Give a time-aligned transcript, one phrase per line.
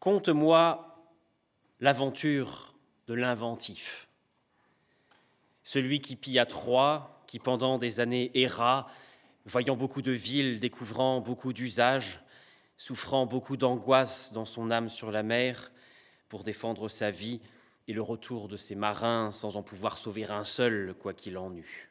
[0.00, 0.96] Conte-moi
[1.78, 2.74] l'aventure
[3.06, 4.08] de l'inventif,
[5.62, 8.86] celui qui pilla Troie, qui pendant des années erra,
[9.44, 12.18] voyant beaucoup de villes, découvrant beaucoup d'usages,
[12.78, 15.70] souffrant beaucoup d'angoisse dans son âme sur la mer
[16.30, 17.42] pour défendre sa vie
[17.86, 21.54] et le retour de ses marins sans en pouvoir sauver un seul, quoi qu'il en
[21.54, 21.90] eût.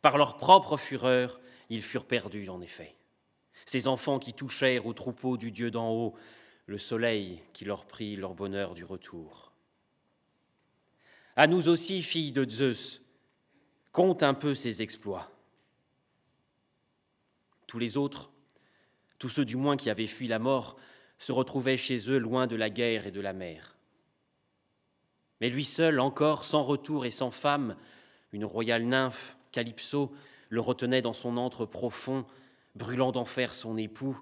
[0.00, 2.96] Par leur propre fureur, ils furent perdus, en effet.
[3.66, 6.14] Ces enfants qui touchèrent au troupeau du Dieu d'en haut,
[6.70, 9.50] le soleil qui leur prit leur bonheur du retour.
[11.34, 13.02] À nous aussi, filles de Zeus,
[13.90, 15.32] compte un peu ses exploits.
[17.66, 18.30] Tous les autres,
[19.18, 20.76] tous ceux du moins qui avaient fui la mort,
[21.18, 23.76] se retrouvaient chez eux loin de la guerre et de la mer.
[25.40, 27.74] Mais lui seul, encore, sans retour et sans femme,
[28.30, 30.14] une royale nymphe, Calypso,
[30.50, 32.24] le retenait dans son antre profond,
[32.76, 34.16] brûlant d'enfer son époux.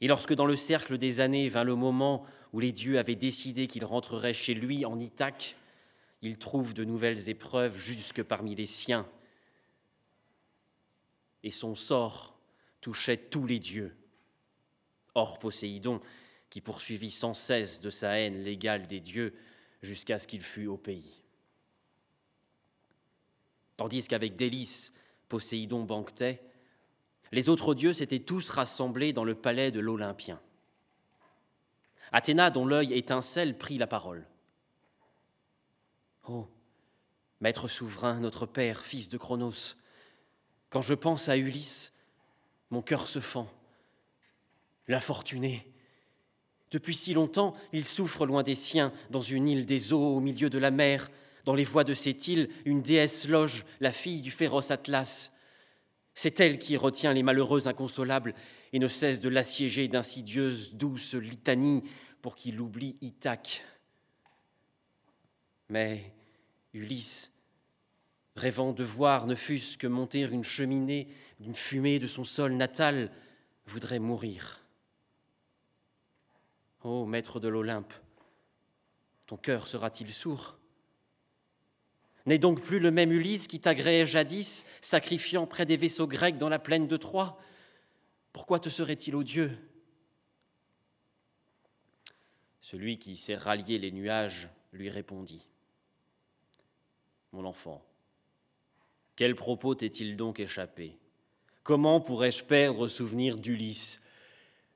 [0.00, 3.66] Et lorsque dans le cercle des années vint le moment où les dieux avaient décidé
[3.66, 5.56] qu'il rentrerait chez lui en Ithaque,
[6.22, 9.06] il trouve de nouvelles épreuves jusque parmi les siens.
[11.42, 12.38] Et son sort
[12.80, 13.94] touchait tous les dieux.
[15.14, 16.00] Or Poséidon,
[16.50, 19.34] qui poursuivit sans cesse de sa haine l'égale des dieux
[19.82, 21.22] jusqu'à ce qu'il fût au pays.
[23.76, 24.92] Tandis qu'avec délice
[25.28, 26.40] Poséidon banquetait,
[27.34, 30.40] les autres dieux s'étaient tous rassemblés dans le palais de l'Olympien.
[32.12, 34.24] Athéna, dont l'œil étincelle, prit la parole.
[36.28, 36.46] Oh,
[37.40, 39.76] Maître souverain, notre Père, fils de Cronos,
[40.70, 41.92] quand je pense à Ulysse,
[42.70, 43.48] mon cœur se fend.
[44.86, 45.66] L'infortuné,
[46.70, 50.50] depuis si longtemps, il souffre loin des siens, dans une île des eaux au milieu
[50.50, 51.10] de la mer.
[51.44, 55.32] Dans les voies de cette île, une déesse loge, la fille du féroce Atlas.
[56.14, 58.34] C'est elle qui retient les malheureux inconsolables
[58.72, 61.82] et ne cesse de l'assiéger d'insidieuses, douces litanies
[62.22, 63.64] pour qu'il oublie Ithaque.
[65.68, 66.14] Mais
[66.72, 67.32] Ulysse,
[68.36, 71.08] rêvant de voir ne fût-ce que monter une cheminée
[71.40, 73.10] d'une fumée de son sol natal,
[73.66, 74.60] voudrait mourir.
[76.82, 77.94] Ô maître de l'Olympe,
[79.26, 80.58] ton cœur sera-t-il sourd?
[82.26, 86.48] N'est donc plus le même Ulysse qui t'agréait jadis, sacrifiant près des vaisseaux grecs dans
[86.48, 87.38] la plaine de Troie.
[88.32, 89.50] Pourquoi te serait-il odieux?
[92.60, 95.46] Celui qui s'est rallié les nuages lui répondit.
[97.32, 97.84] Mon enfant,
[99.16, 100.98] quel propos t'est-il donc échappé?
[101.62, 104.00] Comment pourrais-je perdre souvenir d'Ulysse,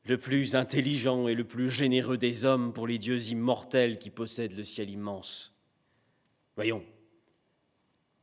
[0.05, 4.57] le plus intelligent et le plus généreux des hommes pour les dieux immortels qui possèdent
[4.57, 5.53] le ciel immense?
[6.57, 6.85] Voyons,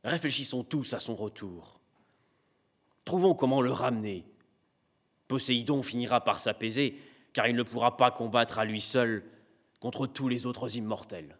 [0.06, 1.80] Réfléchissons tous à son retour.
[3.04, 4.24] Trouvons comment le ramener.
[5.26, 6.96] Poséidon finira par s'apaiser,
[7.32, 9.24] car il ne pourra pas combattre à lui seul
[9.80, 11.36] contre tous les autres immortels.